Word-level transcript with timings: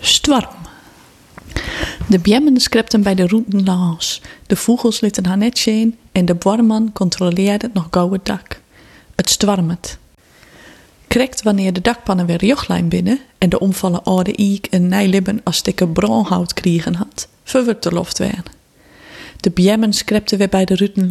Storm. 0.00 0.48
De 2.06 2.18
bjemmen 2.18 2.60
skrepten 2.60 3.02
bij 3.02 3.14
de 3.14 3.26
roeten. 3.26 3.64
De 4.46 4.56
vogels 4.56 5.00
lieten 5.00 5.26
haar 5.26 5.36
net 5.36 5.58
zien 5.58 5.98
en 6.12 6.24
de 6.24 6.34
borman 6.34 6.92
controleerde 6.92 7.66
het 7.66 7.74
nog 7.74 7.86
gauw 7.90 8.12
het 8.12 8.24
dak. 8.24 8.60
Het 9.14 9.30
stormet. 9.30 9.98
Krekt 11.06 11.42
wanneer 11.42 11.72
de 11.72 11.80
dakpannen 11.80 12.26
weer 12.26 12.44
jochtlijn 12.44 12.88
binnen 12.88 13.18
en 13.38 13.48
de 13.48 13.58
omvallen 13.58 14.02
oude 14.02 14.36
iek 14.36 14.66
een 14.70 14.88
nijlibben 14.88 15.40
als 15.44 15.56
stikke 15.56 15.88
bronhout 15.88 16.54
kriegen 16.54 16.94
had, 16.94 17.28
verwurt 17.44 17.82
de 17.82 17.92
loft 17.92 18.18
weer. 18.18 18.42
De 19.36 19.50
bjemmen 19.50 19.92
skrepten 19.92 20.38
weer 20.38 20.48
bij 20.48 20.64
de 20.64 20.74
ruten 20.74 21.08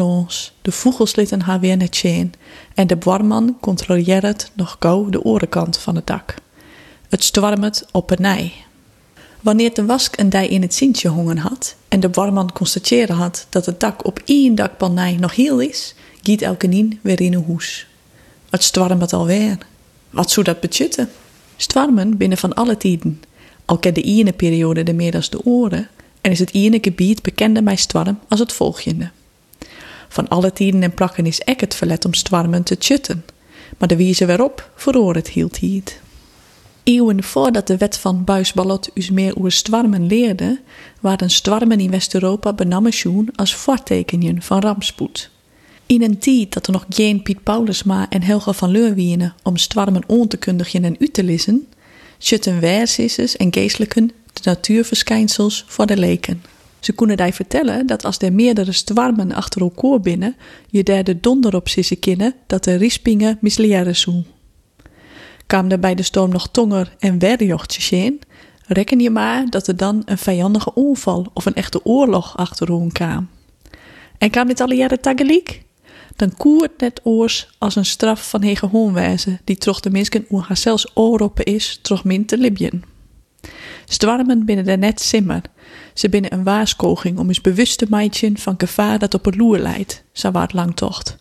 de 0.62 0.72
vogels 0.72 1.16
lieten 1.16 1.42
haar 1.42 1.60
weer 1.60 1.78
net 1.78 1.96
zien 1.96 2.34
en 2.74 2.88
de 2.88 2.96
borman 2.96 3.58
controleerde 3.60 4.36
nog 4.54 4.76
gauw 4.80 5.10
de 5.10 5.24
orenkant 5.24 5.78
van 5.78 5.96
het 5.96 6.08
dak. 6.08 6.34
Het 7.10 7.24
stormet 7.24 7.86
op 7.92 8.12
een 8.12 8.22
nij. 8.22 8.54
Wanneer 9.42 9.74
de 9.74 9.86
wask 9.86 10.18
een 10.18 10.30
dij 10.30 10.48
in 10.48 10.62
het 10.62 10.74
zintje 10.74 11.10
hongen 11.10 11.38
had 11.38 11.76
en 11.88 12.00
de 12.00 12.10
barman 12.10 12.52
constateerde 12.52 13.14
had 13.14 13.46
dat 13.50 13.66
het 13.66 13.80
dak 13.80 14.06
op 14.06 14.22
één 14.26 14.56
dakpanij 14.56 15.16
nog 15.20 15.36
heel 15.36 15.60
is, 15.60 15.96
giet 16.22 16.42
elke 16.42 16.68
nien 16.68 17.00
weer 17.02 17.22
in 17.22 17.34
een 17.34 17.44
hoes. 17.44 17.88
Het 18.50 18.64
stwarmet 18.64 19.14
alweer. 19.14 19.58
Wat 20.10 20.32
zou 20.32 20.46
dat 20.46 20.60
betjutten? 20.60 21.10
Stwarmen 21.56 22.18
binnen 22.18 22.38
van 22.38 22.54
alle 22.54 22.78
tijden. 22.78 23.22
Al 23.66 23.78
ken 23.78 23.94
de 23.94 24.02
ene 24.02 24.32
periode 24.32 24.84
de 24.84 24.94
meer 24.94 25.16
als 25.16 25.30
de 25.30 25.46
oren 25.46 25.88
en 26.22 26.32
is 26.32 26.40
het 26.40 26.54
ene 26.54 26.78
gebied 26.82 27.22
bekende 27.22 27.64
bij 27.64 27.76
stwarm 27.76 28.20
als 28.28 28.40
het 28.40 28.54
volgende. 28.54 29.10
Van 30.10 30.28
alle 30.28 30.54
tijden 30.54 30.84
en 30.84 30.94
plakken 30.94 31.26
is 31.26 31.40
ek 31.40 31.60
het 31.60 31.76
verlet 31.76 32.06
om 32.06 32.14
stwarmen 32.14 32.64
te 32.64 32.78
tjutten, 32.78 33.26
maar 33.78 33.88
de 33.88 33.98
wijze 33.98 34.26
waarop 34.26 34.70
verroor 34.76 35.16
het 35.16 35.30
hield 35.30 35.58
hiet. 35.58 36.00
Eeuwen 36.90 37.24
voordat 37.24 37.68
de 37.68 37.78
wet 37.78 37.98
van 37.98 38.24
Buisballot 38.24 38.90
us 38.94 39.10
meer 39.10 39.38
oer 39.38 39.52
stwarmen 39.52 40.06
leerde, 40.08 40.60
waren 41.02 41.30
stwarmen 41.30 41.80
in 41.80 41.92
West-Europa 41.92 42.54
benammen 42.54 42.94
als 43.36 43.56
voortekenen 43.56 44.42
van 44.42 44.62
rampspoed. 44.62 45.30
In 45.86 46.02
een 46.02 46.20
tijd 46.20 46.54
dat 46.54 46.68
er 46.68 46.74
nog 46.74 46.86
geen 46.90 47.22
Piet 47.22 47.44
Paulusma 47.44 48.10
en 48.10 48.24
Helga 48.24 48.54
van 48.54 48.72
Leur 48.72 48.94
wienen 48.94 49.34
om 49.44 49.58
stwarmen 49.58 50.04
on 50.08 50.28
te 50.28 50.38
en 50.84 50.96
uit 51.00 51.14
te 51.14 51.24
lezen, 51.24 51.68
schutten 52.18 52.60
wijsisses 52.60 53.38
en 53.38 53.54
geestelijken 53.54 54.12
de 54.34 54.42
natuurverschijnsels 54.44 55.66
voor 55.68 55.86
de 55.86 55.98
leken. 55.98 56.44
Ze 56.80 56.94
konden 56.94 57.18
die 57.18 57.34
vertellen 57.34 57.88
dat 57.88 58.06
als 58.06 58.18
er 58.18 58.34
meerdere 58.34 58.72
stwarmen 58.72 59.32
achter 59.32 59.62
elkaar 59.62 60.02
binnen, 60.02 60.36
je 60.70 60.84
daar 60.84 61.04
de 61.04 61.20
donder 61.20 61.56
op 61.56 61.68
kennen 62.00 62.34
dat 62.48 62.64
de 62.64 62.76
rispingen 62.76 63.38
misleren 63.42 63.96
zoen 63.96 64.26
kwam 65.50 65.72
er 65.72 65.80
bij 65.80 65.96
de 65.96 66.04
storm 66.04 66.32
nog 66.32 66.50
tonger 66.52 66.96
en 67.00 67.20
werjochtjes 67.20 67.92
in, 67.92 68.22
reken 68.68 69.00
je 69.00 69.10
maar 69.10 69.50
dat 69.50 69.68
er 69.68 69.78
dan 69.78 70.02
een 70.06 70.18
vijandige 70.18 70.74
onval 70.74 71.26
of 71.34 71.46
een 71.46 71.54
echte 71.54 71.86
oorlog 71.86 72.38
achterom 72.38 72.92
kwam. 72.92 73.30
En 74.18 74.30
kwam 74.30 74.48
dit 74.48 74.62
alle 74.62 74.76
jaren 74.76 75.02
tegelijk? 75.02 75.64
Dan 76.16 76.34
koert 76.38 76.80
net 76.80 77.00
oors 77.04 77.50
als 77.58 77.76
een 77.76 77.86
straf 77.86 78.30
van 78.30 78.42
hege 78.42 78.66
hoonwijze, 78.66 79.40
die 79.44 79.58
troch 79.58 79.80
de 79.80 79.90
mensen 79.90 80.26
haar 80.30 80.58
zelfs 80.58 80.92
ooroppen 80.94 81.46
is, 81.46 81.80
troch 81.82 82.04
min 82.04 82.26
te 82.26 82.38
libjen. 82.38 82.84
Stwarmen 83.92 84.46
binnen 84.46 84.66
de 84.66 84.78
net 84.78 85.02
simmer. 85.02 85.42
Ze 85.94 86.10
binnen 86.10 86.34
een 86.34 86.44
waarschuwing 86.44 87.18
om 87.18 87.28
eens 87.28 87.42
bewust 87.42 87.78
te 87.78 88.34
van 88.36 88.56
gevaar 88.58 89.00
dat 89.00 89.14
op 89.14 89.26
het 89.26 89.36
loer 89.36 89.58
leidt, 89.58 90.04
zo 90.12 90.32
waard 90.32 90.54
lang 90.54 90.76
tocht. 90.76 91.18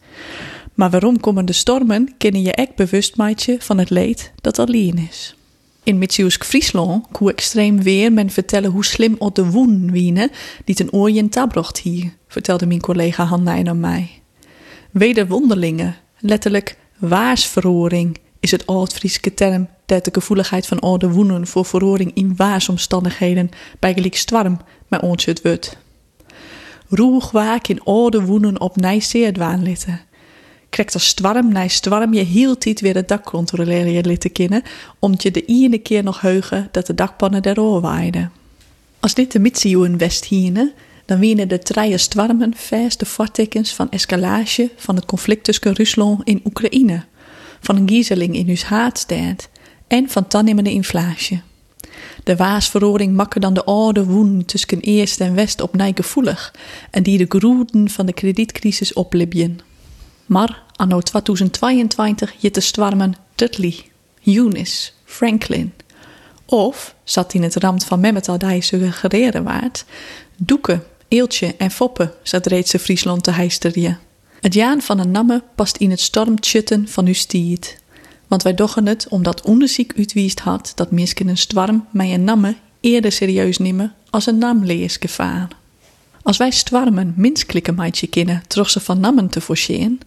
Maar 0.75 0.91
waarom 0.91 1.21
komen 1.21 1.47
de 1.47 1.53
stormen, 1.53 2.15
kennen 2.19 2.43
je 2.43 2.53
ek 2.53 2.75
bewust 2.77 3.17
maatje 3.17 3.57
van 3.59 3.79
het 3.79 3.91
leed 3.91 4.33
dat 4.41 4.59
alleen 4.59 4.99
is. 5.09 5.37
In 5.83 5.99
Mitsuusk 5.99 6.45
Friesland 6.45 7.07
hoe 7.19 7.33
extreem 7.33 7.83
weer 7.83 8.13
men 8.13 8.31
vertellen 8.31 8.71
hoe 8.71 8.85
slim 8.85 9.15
op 9.19 9.35
de 9.35 9.45
woen 9.51 9.91
wienen 9.91 10.31
die 10.65 10.75
ten 10.75 10.93
oorjen 10.93 11.29
tabrocht 11.29 11.79
hier, 11.79 12.13
vertelde 12.27 12.67
mijn 12.67 12.81
collega 12.81 13.25
Hannijn 13.25 13.69
aan 13.69 13.81
mij. 13.81 14.11
Wederwonderlingen, 14.91 15.97
letterlijk 16.19 16.77
waarsverroring, 16.99 18.19
is 18.41 18.51
het 18.51 18.67
oud-Frieske 18.67 19.35
term 19.35 19.69
dat 19.89 20.05
de 20.05 20.11
gevoeligheid 20.13 20.67
van 20.67 20.79
oude 20.79 21.11
woenen 21.11 21.47
voor 21.47 21.65
verroring 21.65 22.11
in 22.15 22.37
waarsomstandigheden 22.37 23.51
bij 23.79 23.95
gelijk 23.95 24.17
storm 24.17 24.61
met 24.89 25.01
wordt. 25.43 25.77
Roeg 26.89 27.31
waak 27.31 27.69
in 27.69 27.83
oude 27.85 28.23
woenen 28.23 28.61
op 28.61 28.77
nijseerdwaan 28.77 29.63
litten 29.63 30.01
krijgt 30.69 30.95
als 30.95 31.07
stwarm 31.07 31.53
na 31.53 31.69
stwarm 31.69 32.15
je 32.15 32.25
heel 32.25 32.59
weer 32.81 32.95
het 32.95 33.09
dak 33.09 33.25
controleren 33.25 33.93
je 33.93 34.19
te 34.19 34.29
kennen, 34.29 34.63
omdat 34.99 35.23
je 35.23 35.31
de 35.31 35.45
ene 35.45 35.79
keer 35.79 36.03
nog 36.03 36.21
heugen 36.21 36.69
dat 36.73 36.87
de 36.87 36.95
dakpannen 36.95 37.45
erover 37.45 37.81
waaiden. 37.81 38.33
Als 39.01 39.15
dit 39.15 39.33
de 39.33 39.39
mitsioen 39.39 39.99
west 39.99 40.25
hiene, 40.25 40.73
dan 41.05 41.19
wienen 41.19 41.49
de 41.49 41.59
treien 41.59 42.01
stwarmen 42.01 42.53
vast 42.57 42.99
de 42.99 43.07
voortekens 43.07 43.75
van 43.75 43.91
escalage 43.91 44.71
van 44.77 44.95
het 44.95 45.05
conflict 45.05 45.45
tussen 45.45 45.73
Rusland 45.73 46.25
en 46.25 46.41
Oekraïne, 46.45 47.05
van 47.61 47.77
een 47.77 47.89
giezeling 47.89 48.35
in 48.35 48.49
uw 48.49 48.63
haatstaat 48.67 49.49
en 49.89 50.09
van 50.09 50.27
toenemende 50.27 50.71
inflatie. 50.71 51.43
De 52.25 52.37
waasverroring 52.37 53.15
makken 53.15 53.41
dan 53.41 53.55
de 53.55 53.65
oude 53.65 54.05
woen 54.05 54.45
tussen 54.45 54.81
Eerst 54.81 55.21
en 55.21 55.35
West 55.35 55.61
op 55.61 55.75
gevoelig 55.95 56.55
en 56.91 57.03
die 57.03 57.19
de 57.19 57.39
groeden 57.39 57.91
van 57.91 58.07
de 58.07 58.13
kredietcrisis 58.13 58.93
oplibjen. 58.93 59.61
Maar 60.27 60.63
anno 60.77 61.01
2022 61.01 62.35
jitte 62.39 62.61
stwarmen 62.61 63.15
Dudley, 63.35 63.75
Eunice, 64.25 64.91
Franklin. 65.05 65.73
Of, 66.45 66.95
zat 67.05 67.35
in 67.35 67.43
het 67.43 67.57
ramt 67.57 67.85
van 67.85 68.01
Mehmet 68.01 68.29
al 68.29 68.39
die 68.39 68.63
suggereren 68.63 69.45
waard, 69.45 69.85
Doeken, 70.37 70.83
Eeltje 71.09 71.55
en 71.59 71.71
Foppe 71.71 72.15
zat 72.23 72.47
reeds 72.47 72.71
de 72.71 72.79
Friesland 72.79 73.25
te 73.25 73.31
heisterje. 73.31 73.97
Het 74.41 74.55
jaan 74.55 74.83
van 74.83 74.99
een 74.99 75.11
namme 75.11 75.43
past 75.55 75.77
in 75.77 75.91
het 75.91 76.01
stormtjutten 76.01 76.89
van 76.89 77.07
uw 77.07 77.15
stiet. 77.15 77.79
Want 78.29 78.43
wij 78.43 78.55
dochen 78.55 78.87
het 78.87 79.09
omdat 79.09 79.43
onderzoek 79.43 79.93
uitwiest 79.97 80.41
had 80.41 80.73
dat 80.75 80.91
misken 80.91 81.29
een 81.29 81.39
stwarm 81.39 81.87
mij 81.91 82.15
een 82.15 82.25
namme 82.25 82.57
eerder 82.81 83.13
serieus 83.13 83.59
nemen 83.59 83.95
als 84.11 84.27
een 84.27 84.39
namleesgevaar. 84.39 85.49
Als 86.23 86.37
wij 86.37 86.51
stwarmen 86.51 87.15
minsklikken 87.17 87.75
maatje 87.75 88.07
kennen, 88.07 88.43
troch 88.47 88.71
ze 88.71 88.81
van 88.81 89.01
nammen 89.01 89.29
te 89.29 89.41
forceren, 89.41 90.01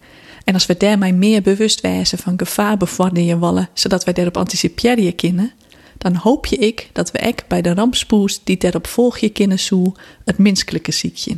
en 0.44 0.54
als 0.54 0.66
we 0.66 0.76
daarmee 0.76 1.12
meer 1.12 1.42
bewust 1.42 1.80
wijzen 1.80 2.18
van 2.18 2.38
gevaar 2.38 2.76
bevorderen 2.76 3.38
wallen, 3.38 3.68
zodat 3.74 4.04
wij 4.04 4.14
daarop 4.14 4.36
anticiperen 4.36 5.14
kunnen, 5.14 5.52
dan 5.98 6.14
hoop 6.14 6.46
je 6.46 6.56
ik 6.56 6.90
dat 6.92 7.10
we 7.10 7.26
ook 7.26 7.48
bij 7.48 7.62
de 7.62 7.74
rampspoes 7.74 8.40
die 8.44 8.56
daarop 8.56 8.86
volg 8.86 9.18
je 9.18 9.28
kunnen 9.28 9.58
zoe 9.58 9.92
het 10.24 10.38
minskelijke 10.38 10.92
ziekje. 10.92 11.36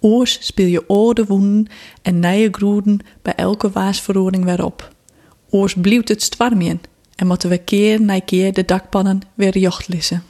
Oors 0.00 0.38
speel 0.40 0.66
je 0.66 0.86
oude 0.86 1.24
woenden 1.24 1.66
en 2.02 2.20
nieuwe 2.20 2.48
groeden 2.50 2.98
bij 3.22 3.34
elke 3.34 3.70
waasverroring 3.70 4.44
weer 4.44 4.64
op. 4.64 4.94
Oors 5.50 5.74
blijft 5.74 6.08
het 6.08 6.22
stwarmjen 6.22 6.80
en 7.16 7.26
moeten 7.26 7.48
we 7.48 7.58
keer 7.58 8.00
na 8.00 8.20
keer 8.20 8.52
de 8.52 8.64
dakpannen 8.64 9.20
weer 9.34 9.58
jocht 9.58 9.88
lissen. 9.88 10.22